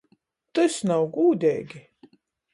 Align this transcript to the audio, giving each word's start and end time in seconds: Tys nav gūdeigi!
Tys 0.59 0.77
nav 0.93 1.05
gūdeigi! 1.19 1.85